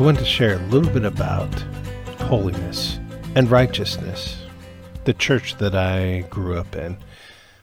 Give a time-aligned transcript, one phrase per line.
[0.00, 1.52] I want to share a little bit about
[2.20, 2.98] holiness
[3.34, 4.38] and righteousness.
[5.04, 6.96] The church that I grew up in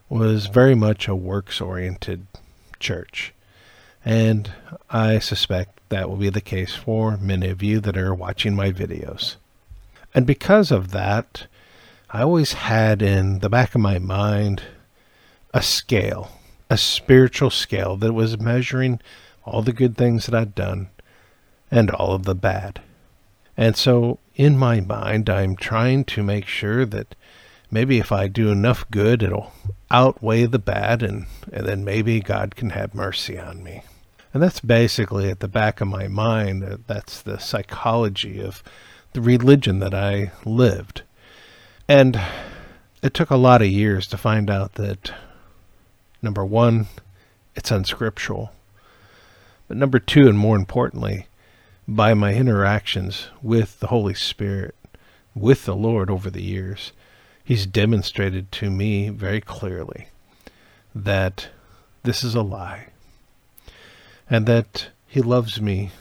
[0.08, 2.28] was very much a works oriented
[2.80, 3.34] church.
[4.06, 4.52] And
[4.88, 8.72] I suspect that will be the case for many of you that are watching my
[8.72, 9.38] videos.
[10.14, 11.48] And because of that,
[12.12, 14.62] I always had in the back of my mind
[15.56, 16.34] a scale,
[16.70, 19.00] a spiritual scale that was measuring
[19.44, 20.90] all the good things that I'd done
[21.70, 22.82] and all of the bad.
[23.56, 27.16] And so, in my mind, I'm trying to make sure that
[27.72, 29.52] maybe if I do enough good, it'll
[29.90, 33.84] outweigh the bad, and, and then maybe God can have mercy on me.
[34.34, 36.84] And that's basically at the back of my mind.
[36.86, 38.62] That's the psychology of
[39.14, 41.02] the religion that I lived.
[41.88, 42.22] And
[43.02, 45.12] it took a lot of years to find out that,
[46.22, 46.88] number one,
[47.56, 48.52] it's unscriptural.
[49.68, 51.28] But number two, and more importantly,
[51.88, 54.76] by my interactions with the Holy Spirit,
[55.34, 56.92] with the Lord over the years,
[57.44, 60.08] He's demonstrated to me very clearly
[60.94, 61.48] that
[62.04, 62.88] this is a lie
[64.30, 65.92] and that He loves me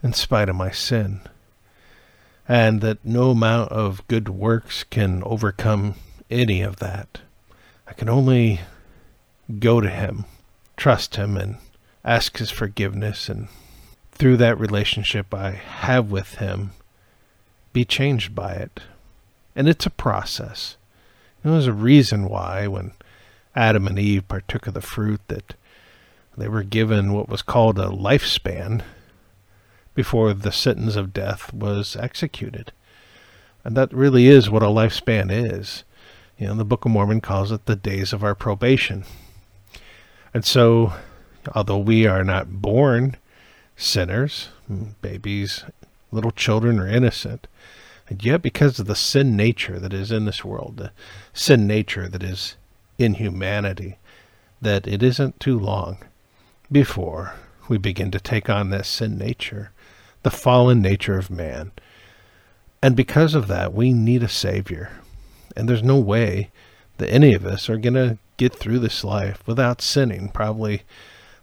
[0.00, 1.22] in spite of my sin,
[2.48, 5.96] and that no amount of good works can overcome
[6.30, 7.20] any of that.
[7.88, 8.60] I can only
[9.58, 10.24] go to Him,
[10.76, 11.56] trust Him, and
[12.04, 13.48] ask His forgiveness and
[14.16, 16.72] through that relationship I have with Him,
[17.72, 18.80] be changed by it.
[19.54, 20.76] And it's a process.
[21.42, 22.92] And there's a reason why, when
[23.54, 25.54] Adam and Eve partook of the fruit, that
[26.36, 28.82] they were given what was called a lifespan
[29.94, 32.72] before the sentence of death was executed.
[33.64, 35.84] And that really is what a lifespan is.
[36.38, 39.04] You know, the Book of Mormon calls it the days of our probation.
[40.34, 40.92] And so,
[41.54, 43.16] although we are not born
[43.76, 44.48] sinners,
[45.02, 45.64] babies,
[46.10, 47.46] little children are innocent.
[48.08, 50.92] And yet, because of the sin nature that is in this world, the
[51.32, 52.56] sin nature that is
[52.98, 53.98] in humanity,
[54.62, 55.98] that it isn't too long
[56.70, 57.34] before
[57.68, 59.72] we begin to take on that sin nature,
[60.22, 61.72] the fallen nature of man.
[62.82, 64.90] And because of that, we need a Savior.
[65.56, 66.50] And there's no way
[66.98, 70.82] that any of us are going to get through this life without sinning, probably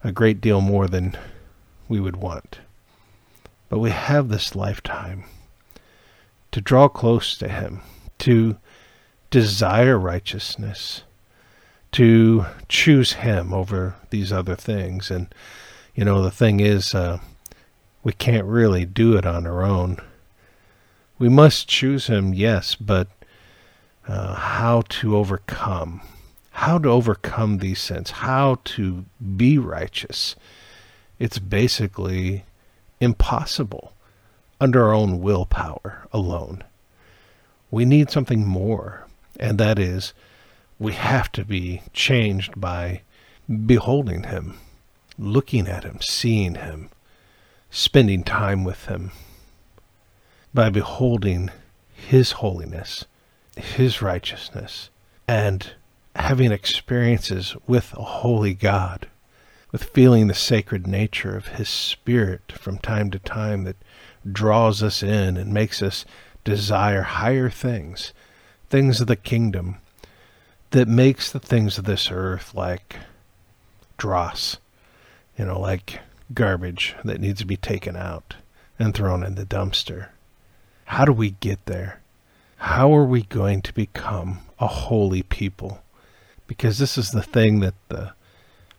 [0.04, 1.18] a great deal more than
[1.88, 2.60] we would want.
[3.70, 5.26] But we have this lifetime
[6.52, 7.82] to draw close to Him,
[8.20, 8.58] to
[9.32, 11.04] desire righteousness,
[11.94, 15.10] to choose Him over these other things.
[15.10, 15.34] And,
[15.96, 17.20] you know, the thing is, uh,
[18.04, 19.98] we can't really do it on our own.
[21.18, 23.08] We must choose Him, yes, but
[24.08, 26.02] uh, how to overcome,
[26.52, 29.06] how to overcome these sins, how to
[29.36, 30.36] be righteous
[31.24, 32.44] it's basically
[33.00, 33.94] impossible
[34.60, 36.62] under our own willpower alone.
[37.72, 39.08] We need something more,
[39.40, 40.12] and that is
[40.78, 43.04] we have to be changed by
[43.66, 44.58] beholding Him,
[45.18, 46.90] looking at Him, seeing Him,
[47.72, 49.12] spending time with Him,
[50.54, 51.52] by beholding
[51.94, 53.06] His holiness,
[53.56, 54.90] His righteousness,
[55.26, 55.72] and
[56.18, 59.08] having experiences with a holy God
[59.74, 63.76] with feeling the sacred nature of His Spirit from time to time that
[64.32, 66.06] draws us in and makes us
[66.46, 68.14] desire higher things,
[68.70, 69.78] things of the kingdom,
[70.70, 72.98] that makes the things of this earth like
[73.98, 74.58] dross,
[75.38, 76.00] you know, like
[76.34, 78.36] garbage that needs to be taken out
[78.78, 80.10] and thrown in the dumpster.
[80.86, 82.00] How do we get there?
[82.58, 85.82] How are we going to become a holy people?
[86.46, 88.14] Because this is the thing that the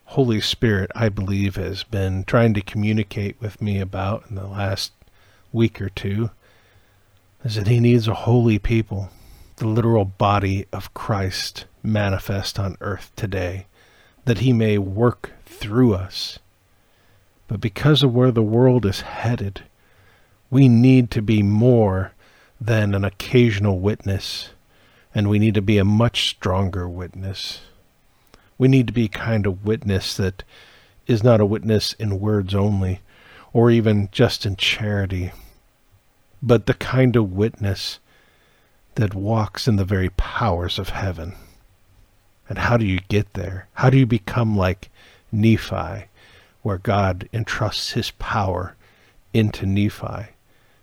[0.07, 4.93] Holy Spirit, I believe, has been trying to communicate with me about in the last
[5.53, 6.31] week or two
[7.45, 9.11] is that he needs a holy people,
[9.57, 13.67] the literal body of Christ manifest on earth today,
[14.25, 16.39] that he may work through us.
[17.47, 19.65] But because of where the world is headed,
[20.51, 22.13] we need to be more
[22.61, 24.51] than an occasional witness,
[25.15, 27.61] and we need to be a much stronger witness.
[28.59, 30.45] We need to be kind of witness that
[31.07, 33.01] is not a witness in words only,
[33.53, 35.33] or even just in charity,
[36.43, 37.99] but the kind of witness
[38.95, 41.35] that walks in the very powers of heaven.
[42.49, 43.69] And how do you get there?
[43.75, 44.91] How do you become like
[45.33, 46.07] Nephi,
[46.63, 48.77] where God entrusts his power
[49.33, 50.27] into Nephi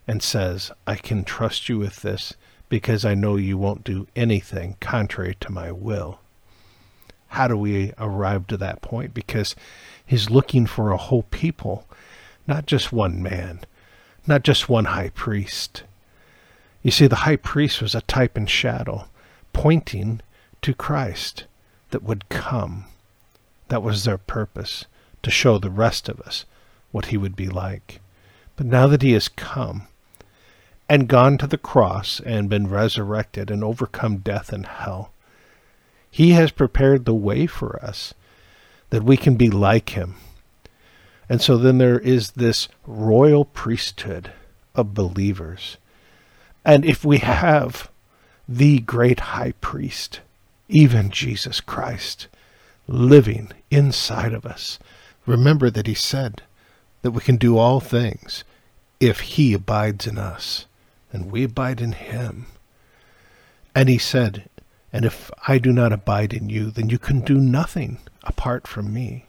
[0.08, 2.34] and says, I can trust you with this
[2.68, 6.20] because I know you won't do anything contrary to my will?
[7.32, 9.14] How do we arrive to that point?
[9.14, 9.56] Because
[10.06, 11.88] he's looking for a whole people,
[12.46, 13.62] not just one man,
[14.28, 15.84] not just one high priest.
[16.84, 19.06] You see, the high priest was a type and shadow,
[19.54, 20.20] pointing
[20.62, 21.46] to Christ
[21.92, 22.84] that would come.
[23.70, 24.84] That was their purpose,
[25.24, 26.44] to show the rest of us
[26.92, 28.02] what he would be like.
[28.58, 29.88] But now that he has come
[30.90, 35.14] and gone to the cross and been resurrected and overcome death and hell,
[36.12, 38.14] he has prepared the way for us
[38.90, 40.16] that we can be like him.
[41.30, 44.32] And so then there is this royal priesthood
[44.76, 45.78] of believers.
[46.66, 47.90] And if we have
[48.48, 50.20] the great high priest,
[50.68, 52.28] even Jesus Christ,
[52.88, 54.78] living inside of us,
[55.26, 56.42] remember that he said
[57.02, 58.44] that we can do all things
[59.00, 60.66] if he abides in us
[61.14, 62.48] and we abide in him.
[63.74, 64.50] And he said,
[64.94, 68.94] And if I do not abide in you, then you can do nothing apart from
[68.94, 69.26] me.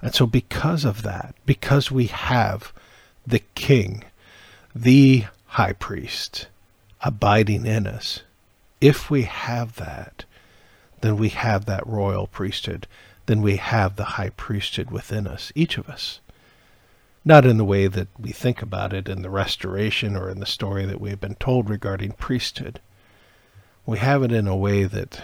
[0.00, 2.72] And so, because of that, because we have
[3.26, 4.04] the King,
[4.74, 6.48] the High Priest,
[7.00, 8.22] abiding in us,
[8.80, 10.24] if we have that,
[11.00, 12.86] then we have that royal priesthood.
[13.26, 16.20] Then we have the high priesthood within us, each of us.
[17.24, 20.46] Not in the way that we think about it in the restoration or in the
[20.46, 22.80] story that we have been told regarding priesthood.
[23.86, 25.22] We have it in a way that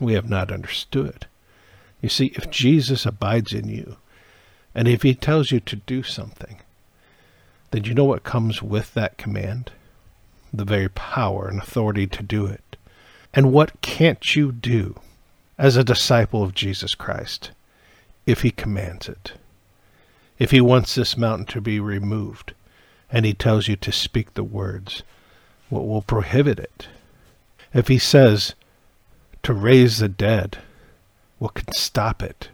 [0.00, 1.26] we have not understood.
[2.00, 3.96] You see, if Jesus abides in you,
[4.74, 6.58] and if he tells you to do something,
[7.70, 9.72] then you know what comes with that command?
[10.52, 12.76] The very power and authority to do it.
[13.32, 15.00] And what can't you do
[15.58, 17.50] as a disciple of Jesus Christ
[18.26, 19.32] if he commands it?
[20.38, 22.54] If he wants this mountain to be removed,
[23.10, 25.02] and he tells you to speak the words,
[25.68, 26.88] what will prohibit it?
[27.74, 28.54] If he says
[29.42, 30.58] to raise the dead,
[31.38, 32.50] what can stop it?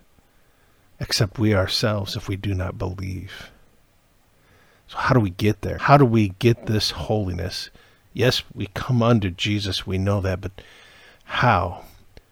[0.99, 3.51] Except we ourselves if we do not believe.
[4.89, 5.77] So, how do we get there?
[5.77, 7.69] How do we get this holiness?
[8.15, 10.63] Yes, we come under Jesus, we know that, but
[11.25, 11.85] how?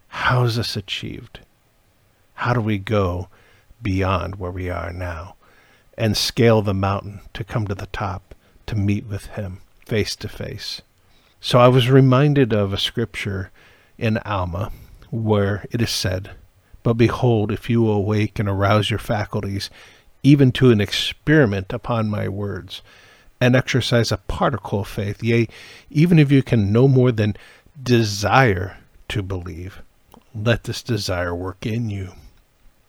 [0.08, 1.40] How is this achieved?
[2.34, 3.28] How do we go
[3.82, 5.36] beyond where we are now
[5.96, 8.34] and scale the mountain to come to the top
[8.66, 10.80] to meet with Him face to face?
[11.40, 13.50] So I was reminded of a scripture
[13.96, 14.72] in Alma
[15.10, 16.32] where it is said,
[16.82, 19.70] but behold, if you awake and arouse your faculties,
[20.22, 22.82] even to an experiment upon my words,
[23.40, 25.48] and exercise a particle of faith, yea,
[25.90, 27.36] even if you can no more than
[27.80, 29.80] desire to believe,
[30.34, 32.12] let this desire work in you.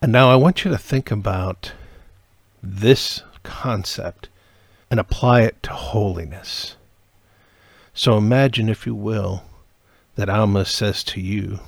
[0.02, 1.74] And now I want you to think about
[2.64, 4.30] this concept
[4.90, 6.76] and apply it to holiness.
[7.94, 9.44] So imagine, if you will,
[10.16, 11.60] that Alma says to you,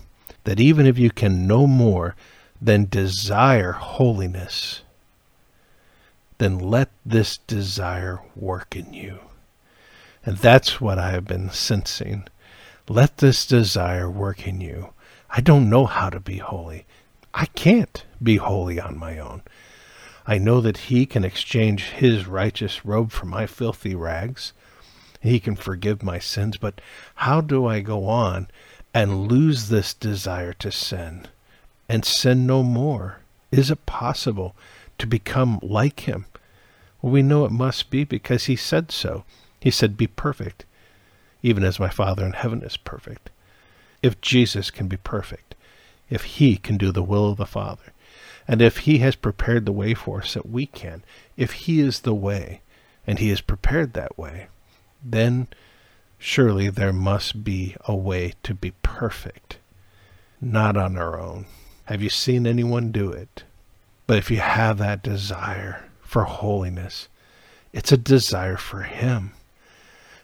[0.43, 2.15] that even if you can no more
[2.61, 4.81] than desire holiness,
[6.37, 9.19] then let this desire work in you.
[10.25, 12.27] And that's what I have been sensing.
[12.87, 14.93] Let this desire work in you.
[15.29, 16.85] I don't know how to be holy.
[17.33, 19.43] I can't be holy on my own.
[20.27, 24.53] I know that He can exchange His righteous robe for my filthy rags.
[25.21, 26.81] He can forgive my sins, but
[27.15, 28.47] how do I go on
[28.93, 31.27] and lose this desire to sin
[31.87, 33.19] and sin no more?
[33.51, 34.55] Is it possible
[34.97, 36.25] to become like him?
[37.01, 39.23] Well, we know it must be because he said so.
[39.59, 40.65] He said, Be perfect,
[41.43, 43.29] even as my Father in heaven is perfect.
[44.01, 45.53] If Jesus can be perfect,
[46.09, 47.93] if he can do the will of the Father,
[48.47, 51.03] and if he has prepared the way for us that we can,
[51.37, 52.61] if he is the way,
[53.05, 54.47] and he has prepared that way,
[55.03, 55.47] then
[56.17, 59.57] surely there must be a way to be perfect,
[60.39, 61.45] not on our own.
[61.85, 63.43] Have you seen anyone do it?
[64.07, 67.07] But if you have that desire for holiness,
[67.73, 69.31] it's a desire for Him.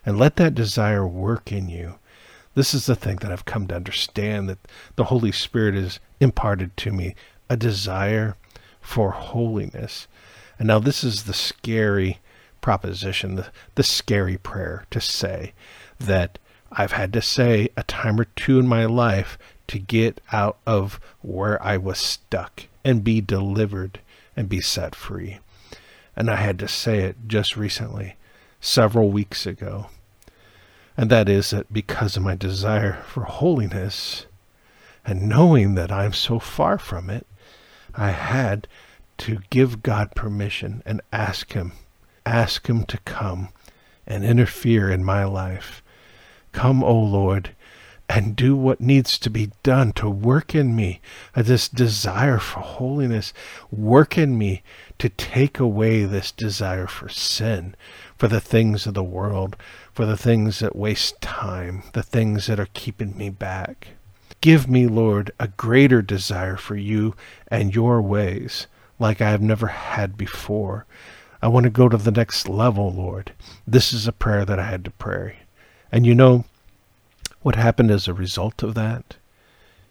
[0.04, 1.98] And let that desire work in you.
[2.54, 4.58] This is the thing that I've come to understand that
[4.96, 7.14] the Holy Spirit has imparted to me
[7.48, 8.36] a desire
[8.80, 10.06] for holiness.
[10.58, 12.18] And now, this is the scary
[12.60, 15.52] proposition, the, the scary prayer to say
[15.98, 16.38] that
[16.70, 19.38] I've had to say a time or two in my life
[19.68, 24.00] to get out of where I was stuck and be delivered
[24.36, 25.38] and be set free.
[26.16, 28.16] And I had to say it just recently,
[28.60, 29.86] several weeks ago.
[30.96, 34.26] And that is that because of my desire for holiness
[35.04, 37.26] and knowing that I'm so far from it,
[37.94, 38.66] I had
[39.18, 41.72] to give God permission and ask Him,
[42.28, 43.48] ask Him to come
[44.06, 45.82] and interfere in my life.
[46.52, 47.54] Come, O Lord,
[48.08, 51.00] and do what needs to be done to work in me
[51.36, 53.34] uh, this desire for holiness.
[53.70, 54.62] Work in me
[54.98, 57.74] to take away this desire for sin.
[58.18, 59.56] for the things of the world,
[59.92, 63.88] for the things that waste time, the things that are keeping me back.
[64.40, 67.14] Give me, Lord, a greater desire for you
[67.46, 68.66] and your ways
[68.98, 70.84] like I have never had before.
[71.40, 73.32] I want to go to the next level, Lord.
[73.66, 75.40] This is a prayer that I had to pray.
[75.92, 76.44] And you know
[77.42, 79.16] what happened as a result of that?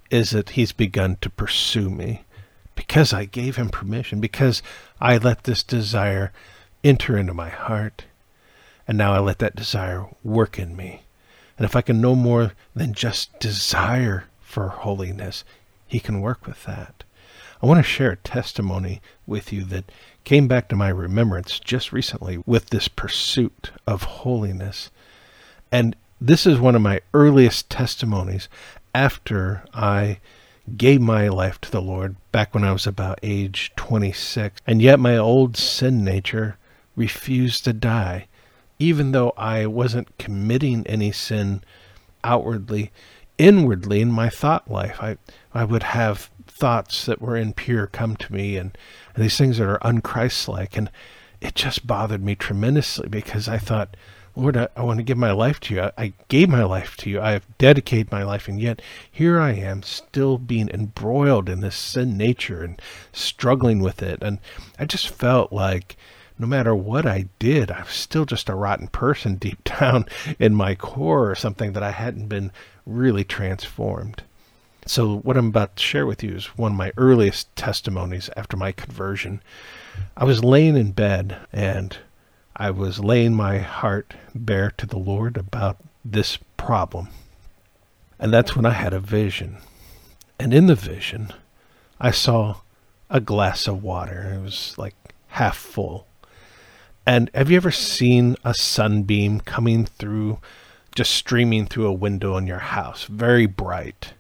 [0.10, 2.24] Is that he's begun to pursue me
[2.76, 4.62] because I gave him permission, because
[5.02, 6.32] I let this desire
[6.84, 8.06] enter into my heart.
[8.88, 11.02] And now I let that desire work in me.
[11.58, 15.44] And if I can no more than just desire for holiness,
[15.88, 17.04] he can work with that.
[17.62, 19.92] I want to share a testimony with you that
[20.24, 24.92] came back to my remembrance just recently with this pursuit of holiness.
[25.72, 28.48] And this is one of my earliest testimonies
[28.94, 30.20] after I
[30.76, 34.62] gave my life to the Lord back when I was about age 26.
[34.68, 36.58] And yet my old sin nature
[36.96, 38.28] refused to die.
[38.80, 41.64] Even though I wasn't committing any sin
[42.24, 42.92] outwardly,
[43.38, 45.18] inwardly in my thought life, I,
[45.54, 48.78] I would have thoughts that were impure come to me and,
[49.16, 50.76] and these things that are unchristlike.
[50.78, 50.90] And
[51.42, 53.96] it just bothered me tremendously because I thought,
[54.36, 55.82] Lord, I, I want to give my life to you.
[55.82, 57.20] I, I, gave my life to you.
[57.20, 58.48] I have dedicated my life.
[58.48, 64.02] And yet here I am still being embroiled in this sin nature and struggling with
[64.04, 64.22] it.
[64.22, 64.40] And
[64.78, 65.96] I just felt like
[66.40, 70.06] no matter what I did, I was still just a rotten person deep down
[70.40, 72.52] in my core or something that I hadn't been
[72.86, 74.24] really transformed.
[74.86, 78.56] So, what I'm about to share with you is one of my earliest testimonies after
[78.56, 79.42] my conversion.
[80.16, 81.98] I was laying in bed and
[82.56, 87.10] I was laying my heart bare to the Lord about this problem.
[88.18, 89.58] And that's when I had a vision.
[90.40, 91.34] And in the vision,
[92.00, 92.58] I saw
[93.10, 94.34] a glass of water.
[94.36, 94.96] It was like
[95.28, 96.08] half full.
[97.08, 100.40] And have you ever seen a sunbeam coming through,
[100.94, 103.06] just streaming through a window in your house?
[103.06, 104.14] Very bright.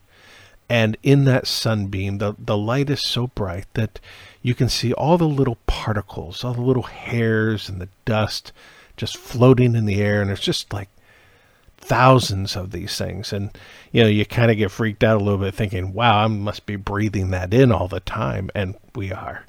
[0.69, 3.99] And in that sunbeam, the, the light is so bright that
[4.41, 8.53] you can see all the little particles, all the little hairs and the dust
[8.95, 10.21] just floating in the air.
[10.21, 10.87] And it's just like
[11.87, 13.31] thousands of these things.
[13.31, 13.49] And,
[13.93, 16.65] you know, you kind of get freaked out a little bit thinking, wow, I must
[16.65, 18.49] be breathing that in all the time.
[18.53, 19.45] And we are.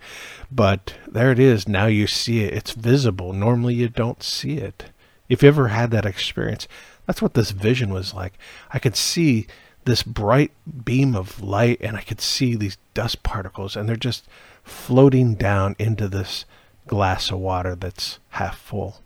[0.51, 1.67] But there it is.
[1.67, 2.55] Now you see it.
[2.55, 3.33] It's visible.
[3.33, 4.85] Normally you don't see it.
[5.29, 6.69] If you ever had that experience,
[7.07, 8.35] that's what this vision was like.
[8.71, 9.49] I could see
[9.85, 10.53] this bright
[10.85, 14.29] beam of light and I could see these dust particles and they're just
[14.63, 16.45] floating down into this
[16.87, 19.03] glass of water that's half full.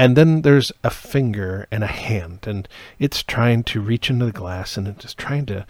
[0.00, 2.66] And then there's a finger and a hand and
[2.98, 5.66] it's trying to reach into the glass and it's trying to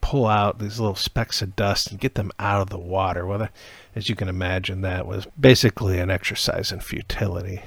[0.00, 3.26] pull out these little specks of dust and get them out of the water.
[3.26, 3.48] Well,
[3.96, 7.62] as you can imagine, that was basically an exercise in futility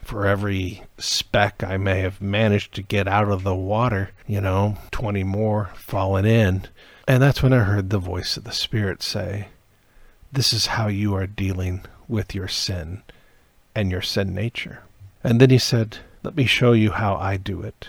[0.00, 4.78] for every speck I may have managed to get out of the water, you know,
[4.92, 6.68] 20 more fallen in.
[7.06, 9.48] And that's when I heard the voice of the Spirit say,
[10.32, 13.02] This is how you are dealing with your sin
[13.74, 14.83] and your sin nature.
[15.24, 17.88] And then he said, Let me show you how I do it.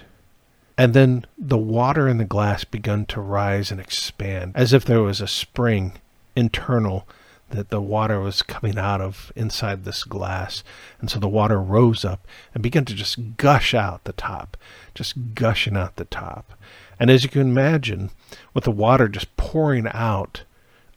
[0.77, 5.01] And then the water in the glass began to rise and expand, as if there
[5.01, 5.94] was a spring
[6.36, 7.08] internal
[7.50, 10.63] that the water was coming out of inside this glass.
[11.00, 14.58] And so the water rose up and began to just gush out the top,
[14.94, 16.54] just gushing out the top.
[17.00, 18.10] And as you can imagine,
[18.54, 20.44] with the water just pouring out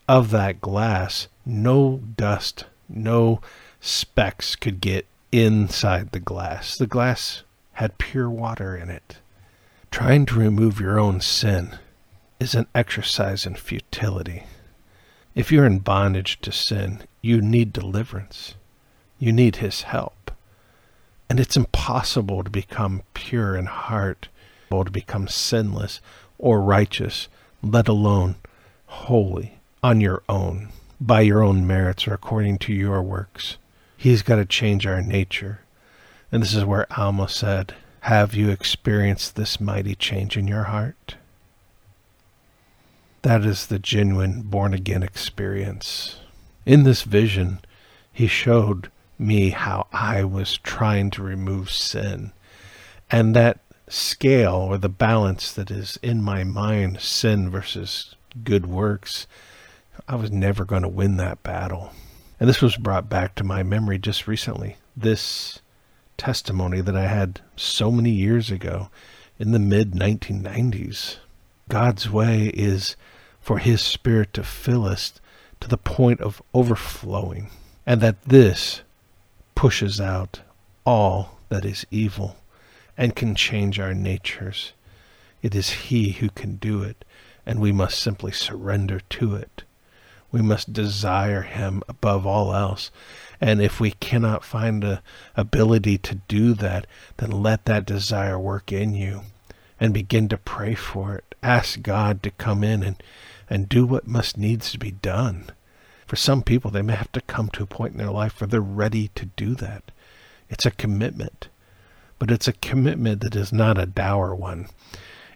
[0.07, 3.41] of that glass, no dust, no
[3.79, 6.77] specks could get inside the glass.
[6.77, 7.43] The glass
[7.73, 9.17] had pure water in it.
[9.91, 11.77] Trying to remove your own sin
[12.39, 14.43] is an exercise in futility.
[15.35, 18.55] If you're in bondage to sin, you need deliverance.
[19.17, 20.31] You need His help.
[21.29, 24.29] And it's impossible to become pure in heart,
[24.71, 26.01] or to become sinless
[26.37, 27.27] or righteous,
[27.61, 28.35] let alone
[28.87, 30.69] holy on your own,
[30.99, 33.57] by your own merits or according to your works.
[33.99, 35.59] He's got to change our nature.
[36.31, 41.15] And this is where Alma said, Have you experienced this mighty change in your heart?
[43.23, 46.15] That is the genuine born again experience.
[46.65, 47.59] In this vision,
[48.13, 52.31] he showed me how I was trying to remove sin.
[53.11, 58.15] And that scale or the balance that is in my mind, sin versus
[58.45, 59.27] good works,
[60.07, 61.91] I was never going to win that battle.
[62.39, 64.77] And this was brought back to my memory just recently.
[64.95, 65.59] This
[66.17, 68.89] testimony that I had so many years ago
[69.37, 71.17] in the mid 1990s.
[71.67, 72.95] God's way is
[73.41, 75.13] for His Spirit to fill us
[75.59, 77.49] to the point of overflowing,
[77.85, 78.81] and that this
[79.55, 80.41] pushes out
[80.85, 82.37] all that is evil
[82.97, 84.73] and can change our natures.
[85.41, 87.03] It is He who can do it,
[87.45, 89.63] and we must simply surrender to it.
[90.31, 92.91] We must desire Him above all else.
[93.41, 95.01] And if we cannot find the
[95.35, 96.85] ability to do that,
[97.17, 99.21] then let that desire work in you
[99.79, 101.35] and begin to pray for it.
[101.41, 103.01] Ask God to come in and,
[103.49, 105.51] and do what must needs to be done.
[106.05, 108.47] For some people, they may have to come to a point in their life where
[108.47, 109.91] they're ready to do that.
[110.49, 111.47] It's a commitment,
[112.17, 114.67] but it's a commitment that is not a dour one.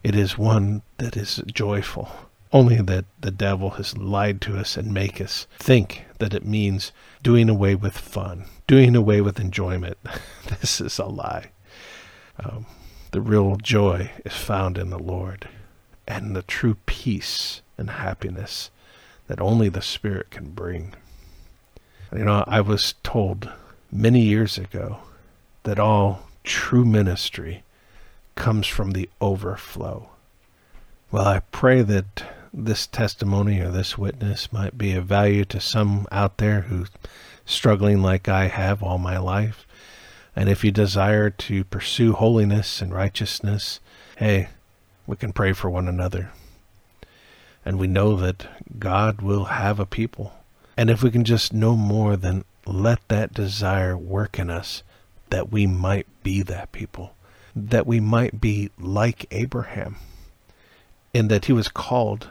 [0.03, 2.09] It is one that is joyful.
[2.53, 6.91] Only that the devil has lied to us and make us think that it means
[7.23, 9.97] doing away with fun, doing away with enjoyment.
[10.61, 11.49] this is a lie.
[12.39, 12.67] Um,
[13.09, 15.49] the real joy is found in the Lord
[16.07, 18.69] and the true peace and happiness
[19.27, 20.93] that only the Spirit can bring.
[22.11, 23.51] You know, I was told
[23.91, 24.99] many years ago
[25.63, 27.63] that all true ministry
[28.35, 30.09] comes from the overflow.
[31.11, 36.05] Well, I pray that this testimony or this witness might be of value to some
[36.11, 36.89] out there who's
[37.45, 39.65] struggling like I have all my life.
[40.35, 43.79] And if you desire to pursue holiness and righteousness,
[44.17, 44.49] hey,
[45.07, 46.31] we can pray for one another.
[47.65, 50.33] And we know that God will have a people.
[50.77, 54.83] And if we can just know more, then let that desire work in us
[55.29, 57.15] that we might be that people,
[57.55, 59.97] that we might be like Abraham,
[61.13, 62.29] in that he was called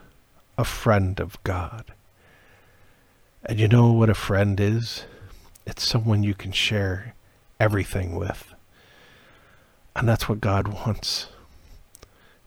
[0.62, 1.92] a friend of God.
[3.44, 5.06] And you know what a friend is?
[5.66, 7.16] It's someone you can share
[7.58, 8.54] everything with.
[9.96, 11.26] And that's what God wants.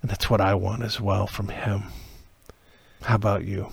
[0.02, 1.84] And that's what I want as well from Him.
[3.02, 3.68] How about you?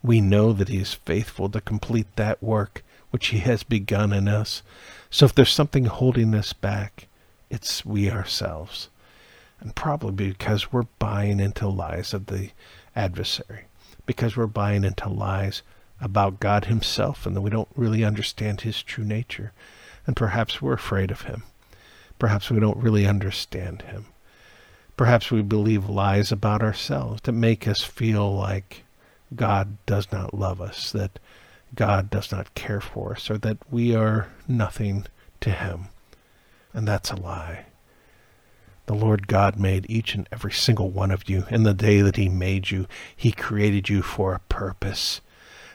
[0.00, 4.28] We know that He is faithful to complete that work which He has begun in
[4.28, 4.62] us.
[5.10, 7.08] So if there's something holding us back,
[7.50, 8.90] it's we ourselves.
[9.64, 12.50] And probably because we're buying into lies of the
[12.94, 13.64] adversary,
[14.04, 15.62] because we're buying into lies
[16.02, 19.52] about God Himself and that we don't really understand His true nature.
[20.06, 21.44] And perhaps we're afraid of Him.
[22.18, 24.04] Perhaps we don't really understand Him.
[24.98, 28.84] Perhaps we believe lies about ourselves that make us feel like
[29.34, 31.18] God does not love us, that
[31.74, 35.06] God does not care for us, or that we are nothing
[35.40, 35.86] to Him.
[36.74, 37.64] And that's a lie.
[38.86, 41.44] The Lord God made each and every single one of you.
[41.50, 45.20] In the day that He made you, He created you for a purpose.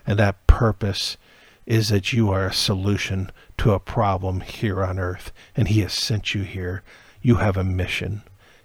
[0.05, 1.17] And that purpose
[1.65, 5.31] is that you are a solution to a problem here on earth.
[5.55, 6.83] And He has sent you here.
[7.21, 8.21] You have a mission.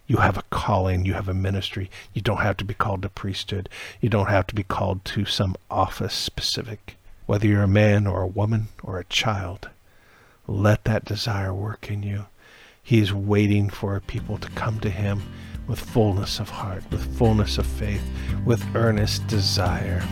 [0.07, 1.91] You have a calling, you have a ministry.
[2.13, 3.71] You don't have to be called to priesthood.
[4.03, 6.99] You don't have to be called to some office specific.
[7.25, 9.71] Whether you're a man or a woman or a child,
[10.47, 12.27] let that desire work in you.
[12.85, 15.23] He is waiting for people to come to him
[15.67, 18.03] with fullness of heart, with fullness of faith,
[18.45, 20.07] with earnest desire.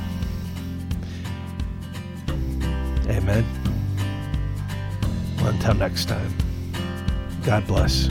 [3.09, 3.45] Amen.
[5.37, 6.33] Well, until next time,
[7.45, 8.09] God bless.